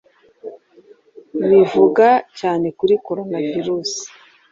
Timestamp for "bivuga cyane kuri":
1.49-2.93